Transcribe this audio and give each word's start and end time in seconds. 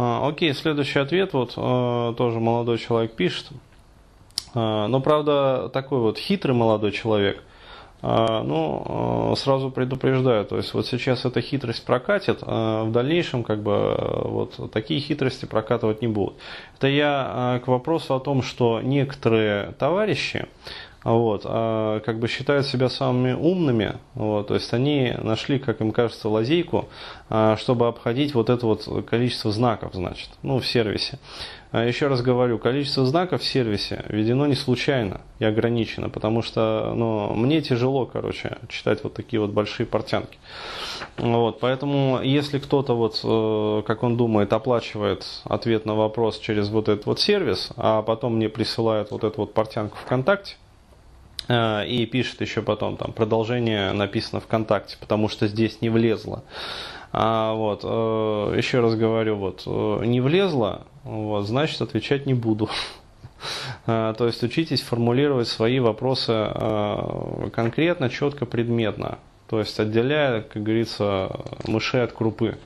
А, 0.00 0.28
окей, 0.28 0.54
следующий 0.54 1.00
ответ, 1.00 1.32
вот 1.32 1.54
а, 1.56 2.14
тоже 2.14 2.38
молодой 2.38 2.78
человек 2.78 3.14
пишет. 3.14 3.48
А, 4.54 4.86
но, 4.86 5.00
правда, 5.00 5.68
такой 5.72 5.98
вот 5.98 6.18
хитрый 6.18 6.54
молодой 6.54 6.92
человек. 6.92 7.42
Ну, 8.00 9.34
сразу 9.36 9.72
предупреждаю, 9.72 10.44
то 10.44 10.56
есть 10.56 10.72
вот 10.72 10.86
сейчас 10.86 11.24
эта 11.24 11.40
хитрость 11.40 11.84
прокатит, 11.84 12.38
а 12.42 12.84
в 12.84 12.92
дальнейшем 12.92 13.42
как 13.42 13.60
бы 13.60 13.96
вот 14.22 14.70
такие 14.72 15.00
хитрости 15.00 15.46
прокатывать 15.46 16.00
не 16.00 16.06
будут. 16.06 16.36
Это 16.76 16.86
я 16.86 17.60
к 17.64 17.66
вопросу 17.66 18.14
о 18.14 18.20
том, 18.20 18.42
что 18.42 18.80
некоторые 18.80 19.72
товарищи, 19.80 20.46
вот, 21.04 21.42
как 21.44 22.18
бы 22.18 22.28
считают 22.28 22.66
себя 22.66 22.88
самыми 22.88 23.32
умными, 23.32 23.94
вот, 24.14 24.48
то 24.48 24.54
есть 24.54 24.72
они 24.72 25.14
нашли, 25.22 25.58
как 25.58 25.80
им 25.80 25.92
кажется, 25.92 26.28
лазейку, 26.28 26.88
чтобы 27.56 27.86
обходить 27.86 28.34
вот 28.34 28.50
это 28.50 28.66
вот 28.66 29.06
количество 29.08 29.52
знаков, 29.52 29.94
значит, 29.94 30.30
ну, 30.42 30.58
в 30.58 30.66
сервисе. 30.66 31.18
А 31.70 31.84
еще 31.84 32.06
раз 32.06 32.22
говорю, 32.22 32.58
количество 32.58 33.04
знаков 33.04 33.42
в 33.42 33.44
сервисе 33.44 34.02
введено 34.08 34.46
не 34.46 34.54
случайно 34.54 35.20
и 35.38 35.44
ограничено, 35.44 36.08
потому 36.08 36.40
что 36.40 36.94
ну, 36.96 37.34
мне 37.34 37.60
тяжело, 37.60 38.06
короче, 38.06 38.56
читать 38.70 39.04
вот 39.04 39.12
такие 39.12 39.38
вот 39.38 39.50
большие 39.50 39.86
портянки. 39.86 40.38
Вот, 41.18 41.60
поэтому, 41.60 42.20
если 42.22 42.58
кто-то, 42.58 42.94
вот, 42.96 43.20
э, 43.22 43.82
как 43.86 44.02
он 44.02 44.16
думает, 44.16 44.52
оплачивает 44.54 45.26
ответ 45.44 45.84
на 45.84 45.94
вопрос 45.94 46.38
через 46.38 46.70
вот 46.70 46.88
этот 46.88 47.04
вот 47.04 47.20
сервис, 47.20 47.70
а 47.76 48.00
потом 48.00 48.36
мне 48.36 48.48
присылает 48.48 49.10
вот 49.10 49.24
эту 49.24 49.42
вот 49.42 49.52
портянку 49.52 49.98
ВКонтакте, 49.98 50.56
и 51.48 52.08
пишет 52.10 52.40
еще 52.40 52.62
потом, 52.62 52.96
там, 52.96 53.12
продолжение 53.12 53.92
написано 53.92 54.40
ВКонтакте, 54.40 54.96
потому 55.00 55.28
что 55.28 55.46
здесь 55.46 55.80
не 55.80 55.88
влезло. 55.88 56.44
А, 57.10 57.54
вот, 57.54 57.80
э, 57.84 58.54
еще 58.56 58.80
раз 58.80 58.94
говорю, 58.94 59.36
вот, 59.36 59.66
не 60.04 60.20
влезло, 60.20 60.86
вот, 61.04 61.46
значит, 61.46 61.80
отвечать 61.80 62.26
не 62.26 62.34
буду. 62.34 62.68
То 63.86 64.16
есть 64.20 64.42
учитесь 64.42 64.82
формулировать 64.82 65.48
свои 65.48 65.78
вопросы 65.78 66.48
конкретно, 67.54 68.10
четко, 68.10 68.44
предметно. 68.44 69.18
То 69.48 69.60
есть 69.60 69.80
отделяя, 69.80 70.42
как 70.42 70.62
говорится, 70.62 71.30
мышей 71.66 72.02
от 72.02 72.12
крупы. 72.12 72.58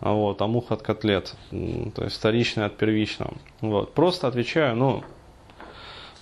Вот, 0.00 0.40
а 0.40 0.46
мух 0.46 0.70
от 0.70 0.82
котлет. 0.82 1.34
То 1.50 2.04
есть 2.04 2.16
вторичное 2.16 2.66
от 2.66 2.76
первичного. 2.76 3.34
Вот. 3.60 3.94
Просто 3.94 4.28
отвечаю, 4.28 4.76
ну, 4.76 5.02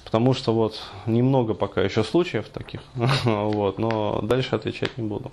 потому 0.07 0.35
что 0.35 0.55
вот 0.55 0.81
немного 1.05 1.53
пока 1.53 1.83
еще 1.83 2.05
случаев 2.05 2.49
таких. 2.49 2.81
вот, 3.25 3.79
но 3.79 4.21
дальше 4.23 4.55
отвечать 4.55 4.97
не 4.97 5.07
буду. 5.07 5.33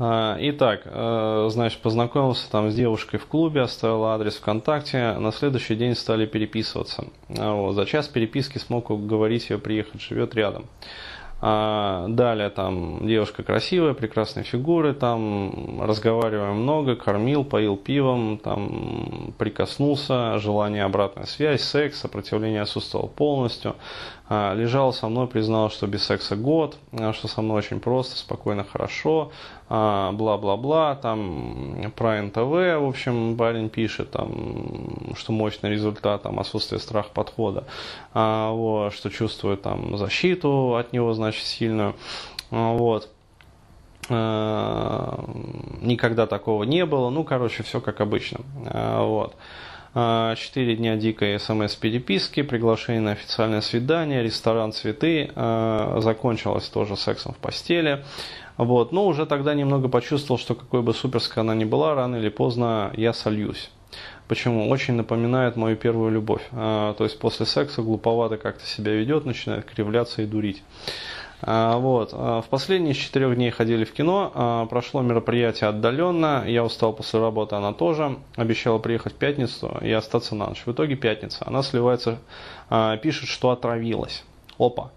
А, 0.00 0.36
итак, 0.40 0.82
э, 0.84 1.48
значит, 1.50 1.80
познакомился 1.80 2.50
там 2.50 2.70
с 2.70 2.74
девушкой 2.74 3.18
в 3.18 3.26
клубе, 3.26 3.62
оставил 3.62 4.04
адрес 4.04 4.36
ВКонтакте, 4.36 5.12
на 5.12 5.30
следующий 5.30 5.76
день 5.76 5.94
стали 5.94 6.26
переписываться. 6.26 7.04
А 7.36 7.52
вот, 7.52 7.74
за 7.74 7.86
час 7.86 8.08
переписки 8.08 8.58
смог 8.58 8.90
уговорить 8.90 9.48
ее 9.50 9.58
приехать, 9.58 10.00
живет 10.02 10.34
рядом. 10.34 10.66
А 11.40 12.06
далее 12.08 12.50
там 12.50 13.06
девушка 13.06 13.44
красивая, 13.44 13.94
прекрасные 13.94 14.42
фигуры, 14.42 14.92
там 14.92 15.80
разговариваем 15.80 16.56
много, 16.56 16.96
кормил, 16.96 17.44
поил 17.44 17.76
пивом, 17.76 18.38
там 18.38 19.32
прикоснулся, 19.38 20.38
желание 20.38 20.82
обратная 20.82 21.26
связь, 21.26 21.62
секс, 21.62 22.00
сопротивление 22.00 22.62
отсутствовало 22.62 23.06
полностью. 23.06 23.76
А, 24.30 24.54
лежал 24.54 24.92
со 24.92 25.08
мной, 25.08 25.26
признал, 25.26 25.70
что 25.70 25.86
без 25.86 26.04
секса 26.04 26.36
год, 26.36 26.76
а, 26.92 27.14
что 27.14 27.28
со 27.28 27.40
мной 27.40 27.58
очень 27.58 27.80
просто, 27.80 28.18
спокойно, 28.18 28.62
хорошо, 28.62 29.32
а, 29.70 30.12
бла-бла-бла, 30.12 30.96
там 30.96 31.90
про 31.96 32.20
НТВ, 32.20 32.36
в 32.36 32.86
общем, 32.86 33.38
парень 33.38 33.70
пишет, 33.70 34.10
там, 34.10 35.14
что 35.16 35.32
мощный 35.32 35.70
результат, 35.70 36.24
там, 36.24 36.38
отсутствие 36.38 36.78
страха 36.78 37.08
подхода, 37.14 37.64
вот, 38.12 38.92
что 38.92 39.08
чувствует 39.08 39.62
там 39.62 39.96
защиту 39.96 40.76
от 40.76 40.92
него, 40.92 41.14
значит, 41.14 41.44
сильную, 41.44 41.94
вот. 42.50 43.08
Никогда 44.10 46.26
такого 46.26 46.64
не 46.64 46.86
было, 46.86 47.10
ну, 47.10 47.24
короче, 47.24 47.62
все 47.62 47.80
как 47.80 48.00
обычно, 48.00 48.40
вот. 48.54 49.34
Четыре 50.36 50.76
дня 50.76 50.94
дикой 50.94 51.40
смс-переписки, 51.40 52.42
приглашение 52.42 53.00
на 53.00 53.12
официальное 53.12 53.60
свидание, 53.60 54.22
ресторан 54.22 54.70
«Цветы», 54.72 55.32
закончилось 55.34 56.68
тоже 56.68 56.96
сексом 56.96 57.32
в 57.32 57.38
постели. 57.38 58.04
Вот. 58.58 58.92
Но 58.92 59.06
уже 59.06 59.26
тогда 59.26 59.54
немного 59.54 59.88
почувствовал, 59.88 60.38
что 60.38 60.54
какой 60.54 60.82
бы 60.82 60.94
суперской 60.94 61.42
она 61.42 61.56
ни 61.56 61.64
была, 61.64 61.96
рано 61.96 62.14
или 62.14 62.28
поздно 62.28 62.92
я 62.96 63.12
сольюсь. 63.12 63.70
Почему? 64.28 64.68
Очень 64.68 64.94
напоминает 64.94 65.56
мою 65.56 65.74
первую 65.74 66.12
любовь. 66.12 66.42
А, 66.52 66.94
то 66.94 67.02
есть 67.02 67.18
после 67.18 67.46
секса 67.46 67.82
глуповато 67.82 68.36
как-то 68.36 68.66
себя 68.66 68.92
ведет, 68.92 69.24
начинает 69.24 69.64
кривляться 69.64 70.22
и 70.22 70.26
дурить. 70.26 70.62
А, 71.40 71.78
вот. 71.78 72.10
А, 72.12 72.42
в 72.42 72.48
последние 72.48 72.92
из 72.92 72.96
четырех 72.96 73.34
дней 73.34 73.50
ходили 73.50 73.84
в 73.84 73.92
кино, 73.92 74.32
а, 74.34 74.66
прошло 74.66 75.02
мероприятие 75.02 75.68
отдаленно, 75.68 76.44
я 76.46 76.64
устал 76.64 76.92
после 76.92 77.20
работы, 77.20 77.54
она 77.54 77.72
тоже, 77.72 78.18
обещала 78.36 78.78
приехать 78.78 79.12
в 79.12 79.16
пятницу 79.16 79.78
и 79.80 79.92
остаться 79.92 80.34
на 80.34 80.48
ночь. 80.48 80.62
В 80.66 80.72
итоге 80.72 80.96
пятница, 80.96 81.44
она 81.46 81.62
сливается, 81.62 82.18
пишет, 83.02 83.28
что 83.28 83.50
отравилась. 83.50 84.24
Опа, 84.58 84.90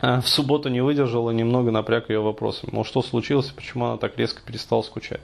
в 0.00 0.26
субботу 0.26 0.68
не 0.68 0.80
выдержала, 0.80 1.30
немного 1.30 1.70
напряг 1.70 2.08
ее 2.08 2.20
вопросами. 2.20 2.70
Мол, 2.72 2.84
что 2.84 3.02
случилось, 3.02 3.50
почему 3.50 3.84
она 3.86 3.98
так 3.98 4.16
резко 4.18 4.40
перестала 4.44 4.82
скучать. 4.82 5.20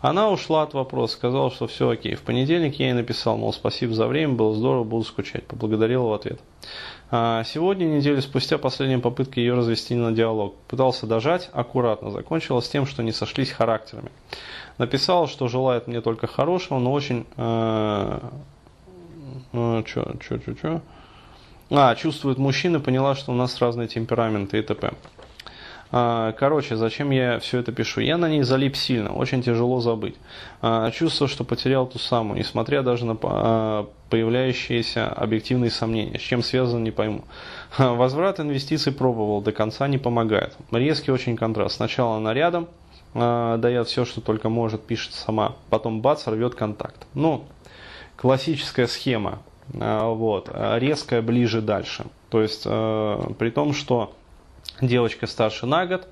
Она 0.00 0.30
ушла 0.30 0.62
от 0.62 0.74
вопроса, 0.74 1.14
сказала, 1.14 1.50
что 1.50 1.66
все 1.66 1.88
окей. 1.88 2.14
В 2.14 2.22
понедельник 2.22 2.76
я 2.76 2.86
ей 2.86 2.94
написал, 2.94 3.36
мол, 3.36 3.52
спасибо 3.52 3.94
за 3.94 4.06
время, 4.06 4.34
было 4.34 4.54
здорово, 4.54 4.84
буду 4.84 5.04
скучать. 5.04 5.44
Поблагодарила 5.46 6.08
в 6.08 6.12
ответ. 6.12 6.40
А 7.10 7.42
сегодня, 7.44 7.86
неделю 7.86 8.22
спустя, 8.22 8.58
последняя 8.58 8.98
попытка 8.98 9.40
ее 9.40 9.54
развести 9.54 9.94
на 9.94 10.12
диалог. 10.12 10.54
Пытался 10.68 11.06
дожать, 11.06 11.50
аккуратно. 11.52 12.10
Закончилось 12.10 12.68
тем, 12.68 12.86
что 12.86 13.02
не 13.02 13.12
сошлись 13.12 13.50
характерами. 13.50 14.10
Написала, 14.76 15.26
что 15.26 15.48
желает 15.48 15.88
мне 15.88 16.00
только 16.00 16.28
хорошего, 16.28 16.78
но 16.78 16.92
очень... 16.92 17.26
Э, 17.36 18.20
э, 19.52 19.82
чё, 19.84 20.04
чё? 20.20 20.80
А, 21.70 21.94
чувствует 21.96 22.38
мужчина, 22.38 22.78
поняла, 22.78 23.14
что 23.16 23.32
у 23.32 23.34
нас 23.34 23.60
разные 23.60 23.88
темпераменты 23.88 24.58
и 24.58 24.62
т.п. 24.62 24.92
А, 25.90 26.32
короче, 26.32 26.76
зачем 26.76 27.10
я 27.10 27.38
все 27.38 27.58
это 27.58 27.72
пишу? 27.72 28.00
Я 28.00 28.18
на 28.18 28.28
ней 28.28 28.42
залип 28.42 28.76
сильно, 28.76 29.14
очень 29.14 29.42
тяжело 29.42 29.80
забыть. 29.80 30.16
А, 30.60 30.90
чувствую, 30.90 31.28
что 31.28 31.44
потерял 31.44 31.86
ту 31.86 31.98
самую, 31.98 32.38
несмотря 32.38 32.82
даже 32.82 33.06
на 33.06 33.16
а, 33.22 33.88
появляющиеся 34.10 35.08
объективные 35.08 35.70
сомнения. 35.70 36.18
С 36.18 36.22
чем 36.22 36.42
связано, 36.42 36.82
не 36.82 36.90
пойму. 36.90 37.24
Возврат 37.78 38.40
инвестиций 38.40 38.92
пробовал, 38.92 39.40
до 39.40 39.52
конца 39.52 39.88
не 39.88 39.98
помогает. 39.98 40.56
Резкий 40.70 41.10
очень 41.10 41.36
контраст. 41.36 41.76
Сначала 41.76 42.16
она 42.16 42.34
рядом, 42.34 42.68
дает 43.14 43.88
все, 43.88 44.04
что 44.04 44.20
только 44.20 44.48
может, 44.48 44.82
пишет 44.82 45.14
сама. 45.14 45.56
Потом 45.70 46.00
бац, 46.02 46.26
рвет 46.26 46.54
контакт. 46.54 47.06
Ну, 47.14 47.44
классическая 48.16 48.86
схема. 48.86 49.40
Вот, 49.68 50.50
резкая 50.54 51.22
ближе 51.22 51.60
дальше. 51.60 52.04
То 52.30 52.42
есть, 52.42 52.62
э, 52.64 53.30
при 53.38 53.50
том, 53.50 53.72
что 53.74 54.14
девочка 54.80 55.26
старше 55.26 55.66
на 55.66 55.86
год 55.86 56.08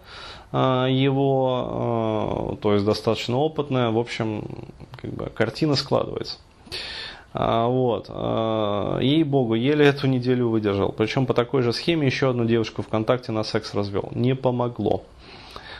э, 0.53 0.87
его, 0.91 2.54
э, 2.54 2.62
то 2.62 2.75
есть 2.75 2.84
достаточно 2.84 3.37
опытная, 3.37 3.91
в 3.91 3.99
общем, 3.99 4.44
как 5.00 5.12
бы 5.12 5.27
картина 5.27 5.75
складывается. 5.77 6.38
А, 7.38 7.66
вот. 7.69 8.09
Ей-богу, 9.03 9.55
еле 9.55 9.84
эту 9.84 10.06
неделю 10.06 10.49
выдержал. 10.49 10.91
Причем 10.93 11.26
по 11.26 11.34
такой 11.34 11.60
же 11.60 11.75
схеме 11.75 12.06
еще 12.06 12.31
одну 12.31 12.47
девушку 12.47 12.81
ВКонтакте 12.82 13.31
на 13.31 13.44
секс 13.44 13.75
развел. 13.75 14.09
Не 14.15 14.34
помогло. 14.34 15.03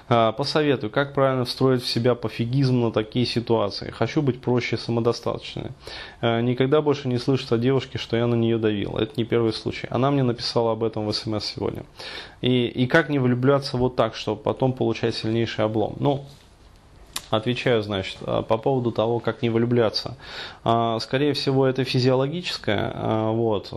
А, 0.09 0.33
посоветую, 0.33 0.91
как 0.91 1.15
правильно 1.15 1.45
встроить 1.45 1.83
в 1.83 1.89
себя 1.89 2.15
пофигизм 2.15 2.81
на 2.81 2.93
такие 2.93 3.27
ситуации. 3.27 3.91
Хочу 3.91 4.23
быть 4.23 4.41
проще 4.41 4.77
и 4.77 4.79
самодостаточной. 4.79 5.73
А, 6.21 6.41
никогда 6.41 6.81
больше 6.81 7.09
не 7.09 7.19
слышать 7.19 7.51
о 7.51 7.59
девушке, 7.59 7.99
что 7.99 8.17
я 8.17 8.27
на 8.27 8.37
нее 8.37 8.59
давил. 8.59 8.97
Это 8.99 9.13
не 9.17 9.25
первый 9.25 9.53
случай. 9.53 9.89
Она 9.91 10.11
мне 10.11 10.23
написала 10.23 10.73
об 10.73 10.85
этом 10.85 11.07
в 11.07 11.13
смс 11.13 11.45
сегодня. 11.45 11.85
И, 12.41 12.67
и 12.67 12.87
как 12.87 13.09
не 13.09 13.19
влюбляться 13.19 13.77
вот 13.77 13.97
так, 13.97 14.15
чтобы 14.15 14.41
потом 14.41 14.73
получать 14.73 15.15
сильнейший 15.15 15.65
облом. 15.65 15.97
Ну, 15.99 16.25
Отвечаю, 17.29 17.83
значит, 17.83 18.19
а, 18.21 18.43
по 18.43 18.57
поводу 18.57 18.93
того, 18.93 19.19
как 19.19 19.43
не 19.43 19.51
влюбляться. 19.51 20.17
Скорее 21.01 21.33
всего, 21.33 21.67
это 21.67 21.83
физиологическое, 21.83 23.33
вот, 23.33 23.73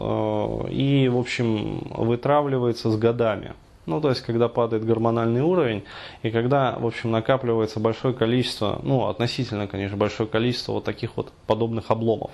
и, 0.70 1.10
в 1.12 1.18
общем, 1.18 1.80
вытравливается 1.96 2.92
с 2.92 2.98
годами. 2.98 3.56
Ну, 3.90 4.02
то 4.02 4.10
есть, 4.10 4.22
когда 4.22 4.48
падает 4.48 4.86
гормональный 4.86 5.42
уровень, 5.42 5.84
и 6.22 6.30
когда, 6.30 6.78
в 6.80 6.86
общем, 6.86 7.12
накапливается 7.12 7.80
большое 7.80 8.14
количество, 8.14 8.80
ну, 8.84 9.08
относительно, 9.08 9.68
конечно, 9.68 9.98
большое 9.98 10.30
количество 10.30 10.74
вот 10.74 10.84
таких 10.84 11.18
вот 11.18 11.32
подобных 11.48 11.90
обломов. 11.90 12.32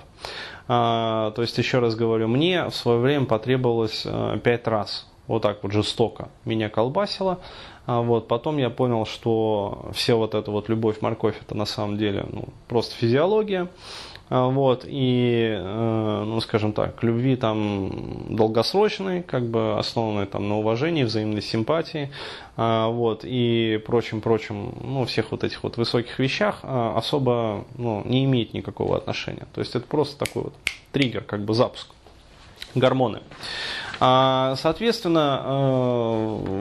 А, 0.68 1.30
то 1.32 1.42
есть, 1.42 1.56
еще 1.56 1.78
раз 1.78 1.94
говорю, 1.94 2.28
мне 2.28 2.66
в 2.66 2.74
свое 2.74 2.98
время 3.00 3.24
потребовалось 3.24 4.02
а, 4.04 4.38
5 4.38 4.68
раз 4.68 5.06
вот 5.26 5.42
так 5.42 5.62
вот 5.62 5.72
жестоко 5.72 6.28
меня 6.44 6.68
колбасило, 6.68 7.40
А 7.86 8.00
вот, 8.00 8.28
потом 8.28 8.58
я 8.58 8.70
понял, 8.70 9.06
что 9.06 9.90
все 9.92 10.14
вот 10.16 10.34
эта 10.34 10.50
вот 10.50 10.68
любовь, 10.68 11.00
морковь, 11.00 11.36
это 11.40 11.56
на 11.56 11.66
самом 11.66 11.98
деле 11.98 12.26
ну, 12.30 12.48
просто 12.68 12.94
физиология. 12.94 13.68
А, 14.28 14.48
вот, 14.48 14.84
и, 14.86 15.56
э, 15.56 16.24
ну, 16.26 16.40
скажем 16.40 16.72
так, 16.72 17.00
любви 17.02 17.36
там 17.36 18.26
долгосрочной, 18.28 19.22
как 19.22 19.44
бы 19.44 19.78
основанной 19.78 20.26
там 20.26 20.48
на 20.48 20.58
уважении, 20.58 21.04
взаимной 21.04 21.42
симпатии, 21.42 22.10
а, 22.56 22.88
вот, 22.88 23.20
и 23.22 23.80
прочим-прочим, 23.86 24.74
ну, 24.82 25.04
всех 25.04 25.30
вот 25.30 25.44
этих 25.44 25.62
вот 25.62 25.76
высоких 25.76 26.18
вещах 26.18 26.60
а, 26.64 26.94
особо, 26.96 27.64
ну, 27.78 28.02
не 28.04 28.24
имеет 28.24 28.52
никакого 28.52 28.96
отношения. 28.96 29.46
То 29.54 29.60
есть 29.60 29.76
это 29.76 29.86
просто 29.86 30.18
такой 30.18 30.44
вот 30.44 30.54
триггер, 30.90 31.22
как 31.22 31.44
бы 31.44 31.54
запуск, 31.54 31.88
гормоны. 32.74 33.20
Соответственно, 33.98 35.42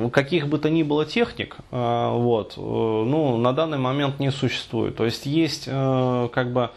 э, 0.06 0.10
каких 0.14 0.48
бы 0.48 0.58
то 0.58 0.70
ни 0.70 0.84
было 0.84 1.06
техник, 1.06 1.58
вот, 1.70 2.54
э, 2.56 2.62
ну, 2.62 3.36
на 3.36 3.52
данный 3.52 3.78
момент 3.78 4.20
не 4.20 4.32
существует. 4.32 4.96
То 4.96 5.04
есть 5.04 5.26
есть 5.26 5.66
как 5.66 6.54
бы 6.54 6.70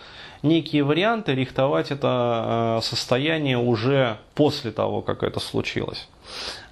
некие 0.43 0.85
варианты 0.85 1.35
рихтовать 1.35 1.91
это 1.91 2.79
э, 2.79 2.85
состояние 2.85 3.59
уже 3.59 4.19
после 4.35 4.71
того, 4.71 5.03
как 5.03 5.23
это 5.23 5.41
случилось. 5.41 6.09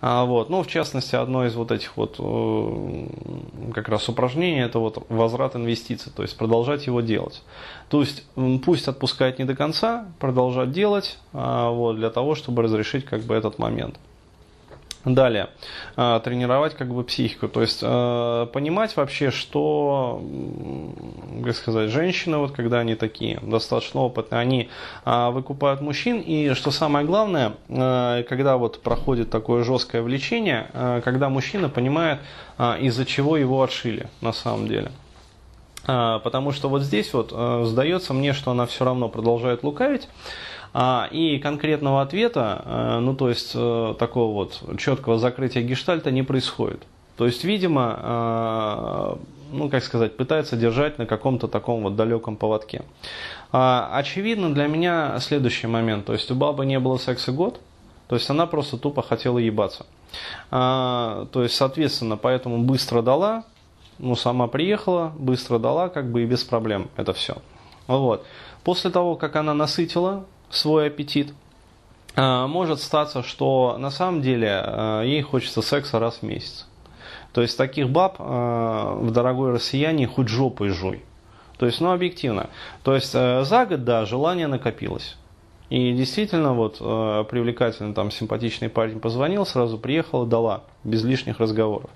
А, 0.00 0.24
вот. 0.24 0.50
Ну, 0.50 0.62
в 0.62 0.66
частности, 0.66 1.16
одно 1.16 1.46
из 1.46 1.54
вот 1.54 1.72
этих 1.72 1.96
вот 1.96 2.16
э, 2.18 3.06
как 3.74 3.88
раз 3.88 4.08
упражнений, 4.08 4.60
это 4.60 4.78
вот 4.78 5.04
возврат 5.08 5.56
инвестиций, 5.56 6.12
то 6.14 6.22
есть 6.22 6.36
продолжать 6.36 6.86
его 6.86 7.00
делать. 7.00 7.42
То 7.88 8.00
есть 8.00 8.24
пусть 8.64 8.88
отпускает 8.88 9.38
не 9.38 9.44
до 9.44 9.56
конца, 9.56 10.06
продолжать 10.18 10.72
делать, 10.72 11.18
а, 11.32 11.70
вот, 11.70 11.96
для 11.96 12.10
того, 12.10 12.34
чтобы 12.34 12.62
разрешить 12.62 13.04
как 13.04 13.22
бы 13.22 13.34
этот 13.34 13.58
момент. 13.58 13.98
Далее, 15.06 15.50
а, 15.94 16.18
тренировать 16.18 16.74
как 16.74 16.92
бы 16.92 17.04
психику, 17.04 17.46
то 17.46 17.60
есть 17.60 17.78
а, 17.80 18.46
понимать 18.46 18.96
вообще, 18.96 19.30
что, 19.30 20.20
как 21.44 21.54
сказать, 21.54 21.90
женщины, 21.90 22.38
вот 22.38 22.50
когда 22.50 22.80
они 22.80 22.96
такие 22.96 23.38
достаточно 23.40 24.00
опытные, 24.00 24.40
они 24.40 24.68
а, 25.04 25.30
выкупают 25.30 25.80
мужчин, 25.80 26.18
и 26.18 26.54
что 26.54 26.72
самое 26.72 27.06
главное, 27.06 27.52
когда 27.68 28.56
вот 28.56 28.82
проходит 28.82 29.30
такое 29.30 29.62
жесткое 29.62 30.02
влечение, 30.02 30.70
когда 31.04 31.28
мужчина 31.28 31.68
понимает, 31.68 32.18
из-за 32.58 33.06
чего 33.06 33.36
его 33.36 33.62
отшили 33.62 34.08
на 34.20 34.32
самом 34.32 34.66
деле. 34.66 34.90
Потому 35.84 36.50
что 36.50 36.68
вот 36.68 36.82
здесь 36.82 37.14
вот 37.14 37.30
сдается 37.66 38.12
мне, 38.12 38.32
что 38.32 38.50
она 38.50 38.66
все 38.66 38.84
равно 38.84 39.08
продолжает 39.08 39.62
лукавить, 39.62 40.08
и 41.10 41.38
конкретного 41.42 42.02
ответа, 42.02 42.62
э, 42.64 42.98
ну 43.00 43.14
то 43.14 43.28
есть 43.30 43.52
э, 43.54 43.94
такого 43.98 44.34
вот 44.34 44.78
четкого 44.78 45.18
закрытия 45.18 45.62
гештальта 45.62 46.10
не 46.10 46.22
происходит. 46.22 46.82
То 47.16 47.24
есть, 47.24 47.44
видимо, 47.44 47.98
э, 48.02 49.16
ну 49.52 49.68
как 49.70 49.82
сказать, 49.84 50.16
пытается 50.16 50.56
держать 50.56 50.98
на 50.98 51.06
каком-то 51.06 51.48
таком 51.48 51.82
вот 51.82 51.96
далеком 51.96 52.36
поводке. 52.36 52.82
А, 53.52 53.90
очевидно 53.92 54.52
для 54.52 54.66
меня 54.66 55.18
следующий 55.20 55.66
момент. 55.66 56.04
То 56.04 56.12
есть 56.12 56.30
у 56.30 56.34
бабы 56.34 56.66
не 56.66 56.78
было 56.78 56.98
секса 56.98 57.32
год, 57.32 57.60
то 58.08 58.16
есть 58.16 58.28
она 58.28 58.46
просто 58.46 58.76
тупо 58.76 59.02
хотела 59.02 59.38
ебаться. 59.38 59.86
А, 60.50 61.26
то 61.32 61.42
есть, 61.42 61.54
соответственно, 61.54 62.16
поэтому 62.16 62.58
быстро 62.58 63.02
дала, 63.02 63.44
ну 63.98 64.14
сама 64.14 64.46
приехала, 64.46 65.12
быстро 65.16 65.58
дала, 65.58 65.88
как 65.88 66.10
бы 66.10 66.22
и 66.22 66.26
без 66.26 66.44
проблем 66.44 66.88
это 66.96 67.12
все. 67.12 67.36
Вот. 67.86 68.26
После 68.64 68.90
того, 68.90 69.16
как 69.16 69.36
она 69.36 69.54
насытила 69.54 70.24
свой 70.50 70.88
аппетит, 70.88 71.32
а, 72.16 72.46
может 72.46 72.80
статься, 72.80 73.22
что 73.22 73.76
на 73.78 73.90
самом 73.90 74.22
деле 74.22 74.48
а, 74.50 75.02
ей 75.02 75.22
хочется 75.22 75.62
секса 75.62 75.98
раз 75.98 76.18
в 76.18 76.22
месяц. 76.22 76.66
То 77.32 77.42
есть 77.42 77.58
таких 77.58 77.90
баб 77.90 78.16
а, 78.18 78.94
в 78.94 79.10
дорогой 79.10 79.52
россияне 79.52 80.06
хоть 80.06 80.28
жопой 80.28 80.70
жуй. 80.70 81.04
То 81.58 81.66
есть, 81.66 81.80
ну, 81.80 81.90
объективно. 81.90 82.50
То 82.82 82.94
есть, 82.94 83.12
за 83.12 83.66
год, 83.66 83.82
да, 83.84 84.04
желание 84.04 84.46
накопилось. 84.46 85.16
И 85.70 85.94
действительно, 85.94 86.52
вот, 86.52 86.76
привлекательный, 87.30 87.94
там, 87.94 88.10
симпатичный 88.10 88.68
парень 88.68 89.00
позвонил, 89.00 89.46
сразу 89.46 89.78
приехал, 89.78 90.26
дала, 90.26 90.64
без 90.84 91.02
лишних 91.02 91.40
разговоров. 91.40 91.88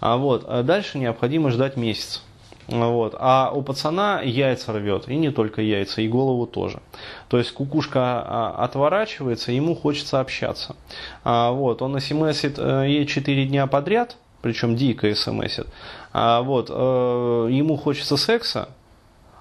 А 0.00 0.16
вот, 0.16 0.44
дальше 0.66 0.98
необходимо 0.98 1.50
ждать 1.50 1.76
месяц. 1.76 2.24
Вот. 2.68 3.14
А 3.18 3.52
у 3.54 3.62
пацана 3.62 4.22
яйца 4.22 4.72
рвет, 4.72 5.08
и 5.08 5.16
не 5.16 5.30
только 5.30 5.62
яйца, 5.62 6.02
и 6.02 6.08
голову 6.08 6.46
тоже. 6.46 6.80
То 7.28 7.38
есть 7.38 7.52
кукушка 7.52 8.00
а, 8.00 8.64
отворачивается, 8.64 9.52
ему 9.52 9.76
хочется 9.76 10.20
общаться. 10.20 10.74
А, 11.22 11.52
вот. 11.52 11.80
Он 11.82 12.00
смсит 12.00 12.58
э, 12.58 12.86
ей 12.88 13.06
4 13.06 13.46
дня 13.46 13.66
подряд, 13.66 14.16
причем 14.42 14.74
дико 14.74 15.14
смсит. 15.14 15.68
А, 16.12 16.42
вот. 16.42 16.68
Э, 16.70 17.48
ему 17.50 17.76
хочется 17.76 18.16
секса, 18.16 18.68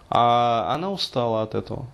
а 0.10 0.72
она 0.74 0.92
устала 0.92 1.42
от 1.42 1.56
этого. 1.56 1.88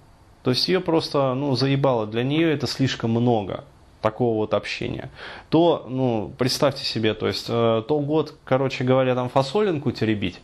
То 0.44 0.50
есть 0.50 0.68
ее 0.68 0.81
просто 0.81 1.33
ну, 1.33 1.56
заебало. 1.56 2.07
Для 2.07 2.24
нее 2.24 2.51
это 2.51 2.68
слишком 2.68 3.12
много 3.12 3.63
такого 4.01 4.38
вот 4.38 4.54
общения. 4.54 5.10
То, 5.50 5.86
ну, 5.88 6.33
представьте 6.38 6.83
себе, 6.83 7.13
то 7.13 7.28
есть, 7.28 7.45
э, 7.48 7.83
то 7.88 8.00
год, 8.00 8.36
короче 8.44 8.83
говоря, 8.83 9.16
там 9.16 9.30
фасолинку 9.30 9.92
теребить, 9.92 10.39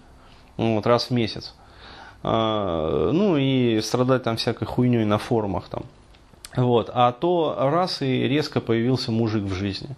вот, 0.58 0.86
раз 0.86 1.10
в 1.10 1.12
месяц. 1.12 1.54
А, 2.24 3.12
ну 3.12 3.38
и 3.38 3.80
страдать 3.82 4.24
там 4.24 4.38
всякой 4.38 4.66
хуйней 4.66 5.06
на 5.06 5.18
форумах 5.18 5.70
там. 5.70 5.84
Вот. 6.56 6.90
А 6.94 7.12
то 7.12 7.56
раз 7.58 8.02
и 8.02 8.28
резко 8.28 8.60
появился 8.60 9.12
мужик 9.12 9.44
в 9.44 9.54
жизни. 9.54 9.96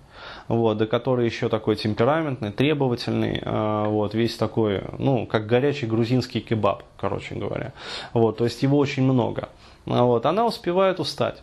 Вот, 0.48 0.78
да 0.78 0.86
который 0.86 1.26
еще 1.26 1.48
такой 1.48 1.76
темпераментный, 1.76 2.52
требовательный, 2.52 3.42
а, 3.44 3.88
вот, 3.88 4.14
весь 4.14 4.36
такой, 4.36 4.84
ну, 4.98 5.26
как 5.26 5.48
горячий 5.48 5.86
грузинский 5.86 6.42
кебаб, 6.42 6.84
короче 6.98 7.36
говоря. 7.36 7.74
Вот, 8.14 8.38
то 8.38 8.44
есть 8.44 8.62
его 8.62 8.78
очень 8.78 9.04
много. 9.04 9.50
Вот, 9.86 10.26
она 10.26 10.46
успевает 10.46 11.00
устать. 11.00 11.42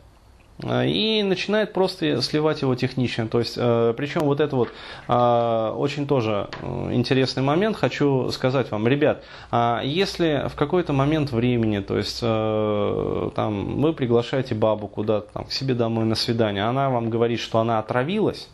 Э, 0.63 0.87
и 0.87 1.23
начинает 1.23 1.73
просто 1.73 2.23
сливать 2.23 2.63
его 2.63 2.75
технично. 2.75 3.29
То 3.29 3.39
есть, 3.39 3.55
э, 3.57 3.95
причем 3.97 4.23
вот 4.23 4.41
это 4.41 4.57
вот 4.57 4.71
э, 5.09 5.73
очень 5.77 6.07
тоже 6.07 6.49
интересный 6.91 7.43
момент, 7.43 7.77
хочу 7.77 8.31
сказать 8.31 8.71
вам, 8.71 8.89
ребят, 8.89 9.23
а 9.51 9.83
если 9.85 10.49
в 10.49 10.55
какой-то 10.55 10.93
момент 10.93 11.31
времени, 11.33 11.81
то 11.81 11.97
есть 11.97 12.21
там 12.21 13.81
вы 13.81 13.93
приглашаете 13.93 14.55
бабу 14.55 14.89
куда-то 14.89 15.33
там, 15.33 15.45
к 15.45 15.53
себе 15.53 15.75
домой 15.75 16.05
на 16.05 16.15
свидание, 16.15 16.65
она 16.65 16.91
вам 16.91 17.11
говорит, 17.11 17.41
что 17.41 17.59
она 17.59 17.79
отравилась, 17.79 18.49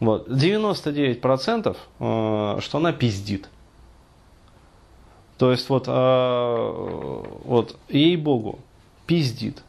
вот, 0.00 0.28
99% 0.28 1.76
что 1.98 2.78
она 2.78 2.92
пиздит. 2.92 3.48
То 5.38 5.50
есть 5.50 5.68
вот, 5.68 5.86
вот 5.88 7.76
ей-богу, 7.88 8.60
пиздит. 9.06 9.62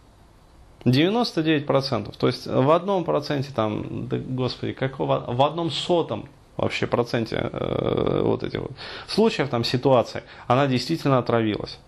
99%. 0.85 2.15
То 2.17 2.27
есть 2.27 2.47
в 2.47 2.71
одном 2.71 3.03
проценте 3.03 3.49
там, 3.53 4.07
да, 4.07 4.17
господи, 4.17 4.73
какого, 4.73 5.25
в 5.27 5.41
одном 5.41 5.71
сотом 5.71 6.29
вообще 6.57 6.87
проценте 6.87 7.49
э, 7.51 8.21
вот 8.23 8.43
этих 8.43 8.61
вот 8.61 8.71
случаев, 9.07 9.49
там 9.49 9.63
ситуации, 9.63 10.23
она 10.47 10.67
действительно 10.67 11.17
отравилась. 11.17 11.79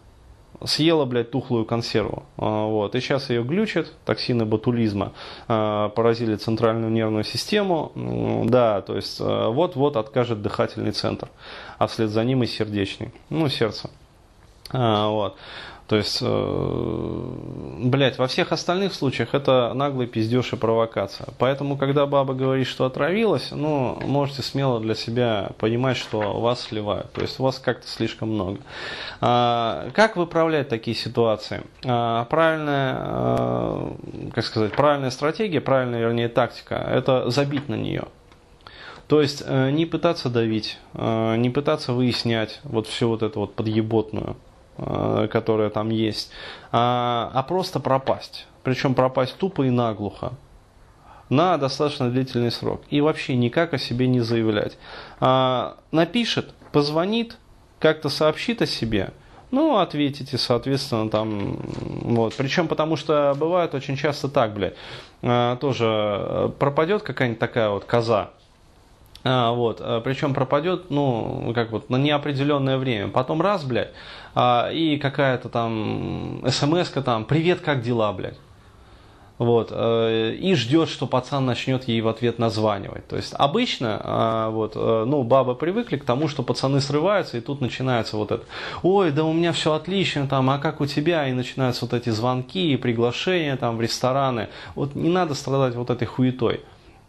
Съела, 0.63 1.05
блядь, 1.05 1.29
тухлую 1.29 1.65
консерву. 1.65 2.23
А, 2.37 2.65
вот. 2.65 2.95
И 2.95 2.99
сейчас 2.99 3.29
ее 3.29 3.43
глючит, 3.43 3.93
токсины 4.05 4.43
ботулизма 4.43 5.13
а, 5.47 5.89
поразили 5.89 6.35
центральную 6.35 6.91
нервную 6.91 7.23
систему. 7.23 7.91
Да, 8.45 8.81
то 8.81 8.95
есть 8.95 9.21
э, 9.21 9.47
вот-вот 9.49 9.97
откажет 9.97 10.41
дыхательный 10.41 10.91
центр, 10.91 11.29
а 11.77 11.85
вслед 11.85 12.09
за 12.09 12.23
ним 12.23 12.41
и 12.41 12.47
сердечный. 12.47 13.13
Ну, 13.29 13.49
сердце. 13.49 13.91
А, 14.71 15.09
вот. 15.09 15.37
То 15.87 15.95
есть, 15.95 16.19
э, 16.21 17.33
блядь, 17.79 18.17
во 18.17 18.27
всех 18.27 18.51
остальных 18.51 18.93
случаях 18.93 19.33
это 19.33 19.71
наглый 19.73 20.05
пиздеж 20.05 20.51
и 20.51 20.57
провокация. 20.57 21.29
Поэтому, 21.37 21.77
когда 21.77 22.05
баба 22.05 22.33
говорит, 22.33 22.67
что 22.67 22.85
отравилась, 22.85 23.51
ну, 23.51 23.97
можете 24.03 24.41
смело 24.41 24.81
для 24.81 24.95
себя 24.95 25.51
понимать, 25.59 25.95
что 25.95 26.41
вас 26.41 26.61
сливают. 26.61 27.13
То 27.13 27.21
есть, 27.21 27.39
у 27.39 27.43
вас 27.43 27.59
как-то 27.59 27.87
слишком 27.87 28.33
много. 28.33 28.59
А, 29.21 29.89
как 29.93 30.17
выправлять 30.17 30.67
такие 30.67 30.95
ситуации? 30.95 31.63
А, 31.85 32.25
правильная, 32.25 32.95
а, 32.99 33.95
как 34.33 34.43
сказать, 34.43 34.73
правильная 34.73 35.09
стратегия, 35.09 35.61
правильная, 35.61 36.01
вернее, 36.01 36.27
тактика, 36.27 36.75
это 36.75 37.29
забить 37.29 37.69
на 37.69 37.75
нее. 37.75 38.03
То 39.07 39.21
есть 39.21 39.41
э, 39.45 39.69
не 39.71 39.85
пытаться 39.85 40.27
давить, 40.29 40.77
не 40.93 41.49
пытаться 41.49 41.93
выяснять 41.93 42.59
вот 42.63 42.87
всю 42.87 43.07
вот 43.07 43.23
эту 43.23 43.39
вот 43.39 43.53
подъеботную 43.53 44.35
которая 44.77 45.69
там 45.69 45.89
есть, 45.89 46.31
а, 46.71 47.31
а 47.33 47.43
просто 47.43 47.79
пропасть. 47.79 48.47
Причем 48.63 48.93
пропасть 48.93 49.37
тупо 49.37 49.63
и 49.63 49.69
наглухо 49.69 50.33
на 51.29 51.57
достаточно 51.57 52.09
длительный 52.09 52.51
срок. 52.51 52.81
И 52.89 53.01
вообще 53.01 53.35
никак 53.35 53.73
о 53.73 53.77
себе 53.77 54.07
не 54.07 54.21
заявлять. 54.21 54.77
А, 55.19 55.77
напишет, 55.91 56.53
позвонит, 56.71 57.37
как-то 57.79 58.09
сообщит 58.09 58.61
о 58.61 58.65
себе, 58.65 59.11
ну, 59.51 59.77
ответите, 59.77 60.37
соответственно, 60.37 61.09
там, 61.09 61.57
вот. 62.01 62.33
Причем 62.35 62.67
потому 62.67 62.97
что 62.97 63.33
бывает 63.37 63.73
очень 63.75 63.95
часто 63.95 64.27
так, 64.27 64.53
блядь, 64.53 64.75
а, 65.21 65.55
тоже 65.57 66.53
пропадет 66.59 67.03
какая-нибудь 67.03 67.39
такая 67.39 67.69
вот 67.69 67.85
коза, 67.85 68.31
А, 69.29 69.51
вот, 69.51 69.81
а, 69.81 69.99
причем 69.99 70.33
пропадет, 70.33 70.89
ну, 70.89 71.51
как 71.53 71.71
вот, 71.71 71.89
на 71.89 71.97
неопределенное 71.97 72.77
время. 72.77 73.09
Потом 73.09 73.41
раз, 73.41 73.65
блядь, 73.65 73.91
а, 74.35 74.69
и 74.71 74.97
какая-то 74.97 75.49
там 75.49 76.43
смс 76.47 76.89
там, 76.91 77.25
привет, 77.25 77.59
как 77.59 77.81
дела, 77.81 78.13
блядь. 78.13 78.37
Вот, 79.37 79.69
э, 79.71 80.33
и 80.33 80.55
ждет, 80.55 80.89
что 80.89 81.05
пацан 81.05 81.45
начнет 81.45 81.87
ей 81.87 82.01
в 82.01 82.07
ответ 82.07 82.39
названивать. 82.39 83.07
То 83.07 83.17
есть 83.17 83.35
обычно 83.37 84.01
э, 84.03 84.49
вот, 84.49 84.73
э, 84.75 85.03
ну, 85.05 85.21
бабы 85.21 85.53
привыкли 85.53 85.97
к 85.97 86.05
тому, 86.05 86.27
что 86.27 86.41
пацаны 86.41 86.81
срываются, 86.81 87.37
и 87.37 87.41
тут 87.41 87.61
начинается 87.61 88.17
вот 88.17 88.31
это, 88.31 88.45
ой, 88.81 89.11
да 89.11 89.25
у 89.25 89.33
меня 89.33 89.51
все 89.51 89.73
отлично, 89.73 90.25
там, 90.25 90.49
а 90.49 90.57
как 90.57 90.81
у 90.81 90.87
тебя? 90.87 91.27
И 91.27 91.33
начинаются 91.33 91.85
вот 91.85 91.93
эти 91.93 92.09
звонки 92.09 92.73
и 92.73 92.77
приглашения 92.77 93.55
там, 93.57 93.77
в 93.77 93.81
рестораны. 93.81 94.49
Вот 94.73 94.95
не 94.95 95.09
надо 95.09 95.35
страдать 95.35 95.75
вот 95.75 95.91
этой 95.91 96.07
хуетой. 96.07 96.61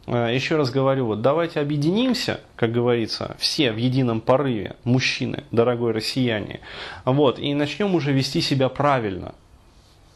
Еще 0.08 0.56
раз 0.56 0.70
говорю, 0.70 1.04
вот 1.04 1.20
давайте 1.20 1.60
объединимся, 1.60 2.40
как 2.56 2.72
говорится, 2.72 3.36
все 3.38 3.72
в 3.72 3.76
едином 3.76 4.22
порыве, 4.22 4.76
мужчины, 4.84 5.44
дорогой 5.50 5.92
россияне, 5.92 6.60
вот, 7.04 7.38
и 7.38 7.52
начнем 7.52 7.94
уже 7.94 8.12
вести 8.12 8.40
себя 8.40 8.70
правильно 8.70 9.34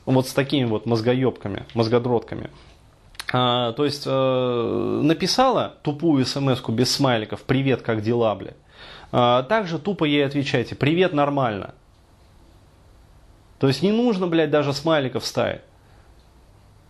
вот 0.06 0.28
с 0.28 0.32
такими 0.32 0.64
вот 0.64 0.86
мозгоебками, 0.86 1.66
мозгодротками. 1.74 2.50
А, 3.32 3.72
то 3.72 3.84
есть 3.84 4.04
э, 4.06 5.00
написала 5.02 5.74
тупую 5.82 6.24
смс 6.26 6.60
без 6.68 6.90
смайликов 6.90 7.42
«Привет, 7.42 7.82
как 7.82 8.02
дела, 8.02 8.34
бля?» 8.34 8.52
а, 9.10 9.42
Также 9.42 9.78
тупо 9.78 10.04
ей 10.04 10.24
отвечайте 10.26 10.74
«Привет, 10.74 11.12
нормально». 11.12 11.74
То 13.58 13.68
есть 13.68 13.82
не 13.82 13.92
нужно, 13.92 14.26
блядь, 14.26 14.50
даже 14.50 14.72
смайликов 14.72 15.24
ставить. 15.24 15.62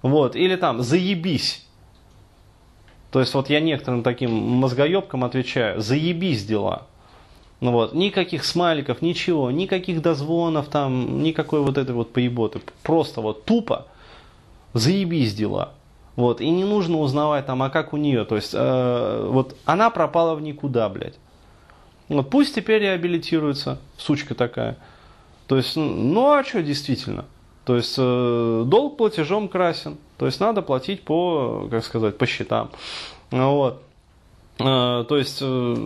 Вот, 0.00 0.34
или 0.34 0.56
там 0.56 0.82
«Заебись». 0.82 1.68
То 3.12 3.20
есть 3.20 3.34
вот 3.34 3.50
я 3.50 3.60
некоторым 3.60 4.02
таким 4.02 4.32
мозгоебкам 4.32 5.22
отвечаю 5.22 5.80
«Заебись 5.80 6.44
дела». 6.46 6.86
Ну 7.60 7.70
вот, 7.70 7.92
никаких 7.92 8.44
смайликов, 8.44 9.02
ничего, 9.02 9.50
никаких 9.52 10.02
дозвонов 10.02 10.66
там, 10.68 11.22
никакой 11.22 11.60
вот 11.60 11.78
этой 11.78 11.94
вот 11.94 12.12
поеботы. 12.12 12.60
Просто 12.82 13.20
вот 13.20 13.44
тупо 13.44 13.86
заебись 14.72 15.34
дела. 15.34 15.74
Вот, 16.16 16.40
и 16.40 16.50
не 16.50 16.64
нужно 16.64 16.98
узнавать 16.98 17.46
там, 17.46 17.62
а 17.62 17.70
как 17.70 17.92
у 17.92 17.98
нее. 17.98 18.24
То 18.24 18.36
есть, 18.36 18.52
э, 18.54 19.26
вот 19.30 19.56
она 19.64 19.90
пропала 19.90 20.34
в 20.34 20.40
никуда, 20.40 20.88
блядь. 20.88 21.18
Вот 22.08 22.30
пусть 22.30 22.54
теперь 22.54 22.82
реабилитируется, 22.82 23.78
сучка 23.96 24.34
такая. 24.34 24.78
То 25.46 25.56
есть, 25.56 25.76
ну 25.76 26.32
а 26.32 26.42
что 26.44 26.62
действительно? 26.62 27.26
То 27.64 27.76
есть, 27.76 27.94
э, 27.98 28.64
долг 28.66 28.96
платежом 28.96 29.48
красен. 29.48 29.96
То 30.18 30.26
есть, 30.26 30.40
надо 30.40 30.62
платить 30.62 31.02
по, 31.02 31.68
как 31.70 31.84
сказать, 31.84 32.18
по 32.18 32.26
счетам. 32.26 32.70
Вот. 33.30 33.82
Э, 34.58 35.04
то 35.08 35.16
есть, 35.16 35.38
э, 35.42 35.76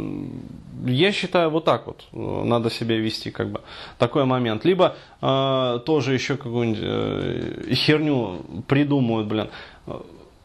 я 0.86 1.12
считаю, 1.12 1.50
вот 1.50 1.64
так 1.64 1.86
вот 1.86 2.04
надо 2.12 2.70
себя 2.70 2.96
вести, 2.96 3.30
как 3.30 3.50
бы, 3.50 3.60
такой 3.98 4.24
момент. 4.24 4.64
Либо 4.64 4.96
тоже 5.20 6.14
еще 6.14 6.36
какую-нибудь 6.36 7.74
херню 7.74 8.42
придумают, 8.68 9.26
блин. 9.26 9.48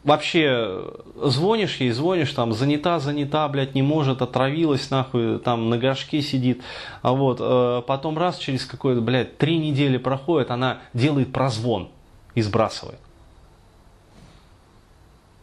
Вообще, 0.03 0.83
звонишь 1.21 1.77
ей, 1.77 1.91
звонишь, 1.91 2.31
там, 2.31 2.53
занята, 2.53 2.99
занята, 2.99 3.47
блядь, 3.47 3.75
не 3.75 3.83
может, 3.83 4.21
отравилась, 4.21 4.89
нахуй, 4.89 5.37
там, 5.39 5.69
на 5.69 5.77
горшке 5.77 6.21
сидит. 6.21 6.63
А 7.03 7.13
вот, 7.13 7.37
э, 7.39 7.83
потом 7.85 8.17
раз, 8.17 8.37
через 8.37 8.65
какое-то, 8.65 9.01
блядь, 9.01 9.37
три 9.37 9.59
недели 9.59 9.97
проходит, 9.97 10.49
она 10.49 10.79
делает 10.93 11.31
прозвон 11.31 11.89
и 12.33 12.41
сбрасывает. 12.41 12.99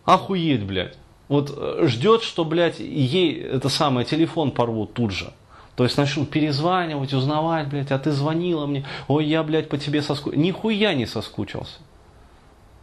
Охуеть, 0.05 0.65
блядь 0.65 0.97
вот 1.29 1.53
э, 1.55 1.87
ждет, 1.87 2.23
что, 2.23 2.45
блядь, 2.45 2.81
ей 2.81 3.41
это 3.41 3.69
самое, 3.69 4.07
телефон 4.07 4.50
порвут 4.50 4.95
тут 4.95 5.12
же. 5.12 5.33
То 5.77 5.85
есть 5.85 5.97
начнут 5.97 6.29
перезванивать, 6.31 7.12
узнавать, 7.12 7.69
блядь, 7.69 7.93
а 7.93 7.99
ты 7.99 8.11
звонила 8.11 8.67
мне, 8.67 8.85
ой, 9.07 9.27
я, 9.27 9.43
блядь, 9.45 9.69
по 9.69 9.79
тебе 9.79 10.03
соскучился. 10.03 10.41
Нихуя 10.41 10.95
не 10.95 11.07
соскучился. 11.07 11.79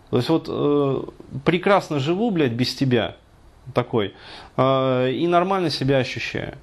То 0.09 0.17
есть 0.17 0.29
вот 0.29 0.47
э, 0.47 1.03
прекрасно 1.43 1.99
живу, 1.99 2.31
блядь, 2.31 2.53
без 2.53 2.75
тебя, 2.75 3.15
такой, 3.73 4.13
э, 4.57 5.11
и 5.11 5.27
нормально 5.27 5.69
себя 5.69 5.97
ощущаю. 5.97 6.57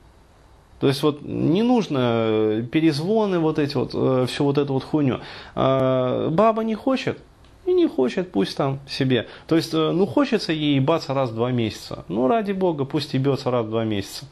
То 0.81 0.89
есть 0.89 1.03
вот 1.03 1.23
не 1.23 1.63
нужно 1.63 2.67
перезвоны 2.73 3.39
вот 3.39 3.59
эти 3.59 3.77
вот, 3.77 3.91
э, 3.95 4.27
всю 4.29 4.45
вот 4.45 4.59
эту 4.59 4.73
вот 4.73 4.85
хуйню. 4.85 5.21
Э, 5.55 6.29
баба 6.31 6.65
не 6.65 6.75
хочет, 6.75 7.19
и 7.67 7.73
не 7.73 7.87
хочет, 7.87 8.33
пусть 8.33 8.57
там 8.57 8.81
себе. 8.89 9.29
То 9.47 9.57
есть, 9.57 9.73
э, 9.75 9.91
ну 9.93 10.07
хочется 10.07 10.53
ей 10.53 10.77
ебаться 10.77 11.15
раз 11.15 11.31
в 11.31 11.35
два 11.35 11.53
месяца. 11.53 12.05
Ну 12.09 12.27
ради 12.27 12.53
бога, 12.53 12.85
пусть 12.85 13.15
ебется 13.15 13.51
раз 13.51 13.67
в 13.67 13.71
два 13.71 13.85
месяца. 13.85 14.27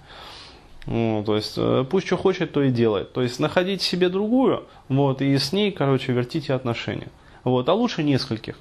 Ну, 0.87 1.23
то 1.25 1.37
есть, 1.37 1.55
э, 1.57 1.85
пусть 1.89 2.07
что 2.07 2.17
хочет, 2.17 2.53
то 2.53 2.63
и 2.63 2.71
делает. 2.71 3.13
То 3.13 3.23
есть, 3.23 3.39
находите 3.39 3.85
себе 3.85 4.09
другую, 4.09 4.65
вот, 4.89 5.23
и 5.23 5.37
с 5.37 5.53
ней, 5.53 5.71
короче, 5.71 6.13
вертите 6.13 6.55
отношения. 6.55 7.09
Вот, 7.45 7.69
а 7.69 7.75
лучше 7.75 8.03
нескольких. 8.03 8.57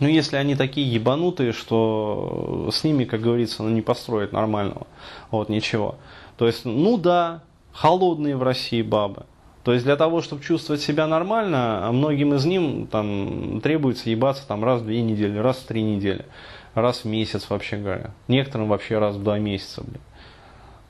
Ну, 0.00 0.08
если 0.08 0.36
они 0.36 0.56
такие 0.56 0.92
ебанутые, 0.92 1.52
что 1.52 2.68
с 2.72 2.82
ними, 2.82 3.04
как 3.04 3.20
говорится, 3.20 3.62
ну, 3.62 3.68
не 3.68 3.82
построить 3.82 4.32
нормального, 4.32 4.86
вот, 5.30 5.48
ничего. 5.48 5.96
То 6.36 6.46
есть, 6.46 6.64
ну 6.64 6.96
да, 6.96 7.42
холодные 7.72 8.36
в 8.36 8.42
России 8.42 8.82
бабы. 8.82 9.24
То 9.62 9.72
есть 9.72 9.84
для 9.84 9.96
того, 9.96 10.20
чтобы 10.20 10.42
чувствовать 10.42 10.82
себя 10.82 11.06
нормально, 11.06 11.88
многим 11.90 12.34
из 12.34 12.44
ним 12.44 12.86
там, 12.86 13.60
требуется 13.62 14.10
ебаться 14.10 14.46
там, 14.46 14.62
раз 14.62 14.82
в 14.82 14.84
две 14.84 15.00
недели, 15.00 15.38
раз 15.38 15.58
в 15.58 15.66
три 15.66 15.82
недели, 15.82 16.26
раз 16.74 17.00
в 17.00 17.04
месяц 17.06 17.48
вообще 17.48 17.76
говоря. 17.76 18.10
Некоторым 18.28 18.68
вообще 18.68 18.98
раз 18.98 19.16
в 19.16 19.22
два 19.22 19.38
месяца. 19.38 19.82
Блин. 19.82 20.00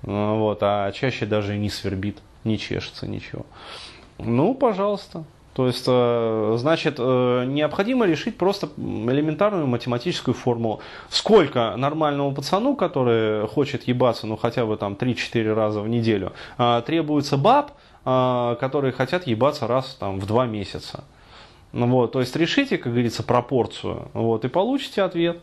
Ну, 0.03 0.39
вот, 0.39 0.59
а 0.63 0.91
чаще 0.93 1.25
даже 1.25 1.57
не 1.57 1.71
свербит, 1.71 2.19
не 2.43 2.59
чешется 2.59 3.07
ничего. 3.07 3.47
Ну, 4.19 4.55
пожалуйста. 4.55 5.25
То 5.55 5.69
есть, 5.69 5.85
э, 5.87 6.55
значит, 6.59 6.97
э, 6.99 7.45
необходимо 7.47 8.07
решить 8.07 8.37
просто 8.37 8.69
элементарную 8.77 9.69
математическую 9.69 10.35
формулу. 10.35 10.81
Сколько 11.09 11.77
нормальному 11.77 12.35
пацану, 12.35 12.75
который 12.75 13.47
хочет 13.47 13.85
ебаться, 13.85 14.27
ну, 14.27 14.37
хотя 14.37 14.67
бы 14.67 14.77
там 14.77 14.95
3-4 14.95 15.55
раза 15.55 15.81
в 15.81 15.89
неделю, 15.89 16.33
э, 16.59 16.83
требуется 16.85 17.37
баб, 17.37 17.73
которые 18.05 18.93
хотят 18.93 19.27
ебаться 19.27 19.67
раз 19.67 19.97
там, 19.99 20.21
в 20.21 20.27
два 20.27 20.45
месяца. 20.45 21.05
Ну, 21.73 21.87
вот, 21.87 22.13
то 22.13 22.21
есть 22.21 22.37
решите, 22.37 22.77
как 22.77 22.93
говорится, 22.93 23.23
пропорцию, 23.23 24.09
вот, 24.13 24.45
и 24.45 24.49
получите 24.49 25.01
ответ. 25.01 25.41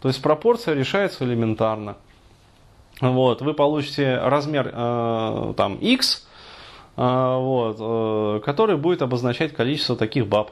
То 0.00 0.06
есть 0.06 0.22
пропорция 0.22 0.74
решается 0.74 1.24
элементарно. 1.24 1.96
Вот, 3.00 3.42
вы 3.42 3.54
получите 3.54 4.18
размер 4.18 4.70
э, 4.72 5.54
там 5.56 5.74
x, 5.80 6.28
вот, 6.98 7.76
э, 7.78 8.40
который 8.44 8.76
будет 8.76 9.02
обозначать 9.02 9.54
количество 9.54 9.94
таких 9.96 10.26
баб 10.26 10.50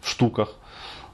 в 0.00 0.08
штуках. 0.08 0.54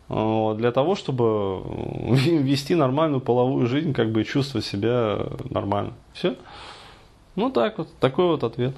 Вот, 0.09 0.59
для 0.59 0.73
того, 0.73 0.95
чтобы 0.95 1.62
вести 2.12 2.75
нормальную 2.75 3.23
половую 3.23 3.67
жизнь, 3.67 3.95
как 3.95 4.12
бы 4.12 4.25
чувствовать 4.25 4.67
себя 4.67 5.21
нормально. 5.49 5.95
Все. 6.12 6.37
Ну 7.35 7.50
так 7.50 7.79
вот, 7.79 7.88
такой 7.99 8.26
вот 8.26 8.45
ответ. 8.45 8.75